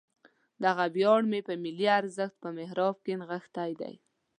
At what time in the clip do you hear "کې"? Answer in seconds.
3.05-3.13